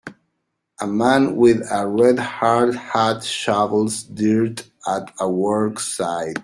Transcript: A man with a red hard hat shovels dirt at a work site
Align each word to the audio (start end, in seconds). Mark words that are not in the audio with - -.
A 0.79 0.87
man 0.87 1.35
with 1.35 1.61
a 1.69 1.85
red 1.87 2.17
hard 2.17 2.73
hat 2.75 3.23
shovels 3.23 4.01
dirt 4.01 4.63
at 4.87 5.13
a 5.19 5.29
work 5.29 5.79
site 5.79 6.37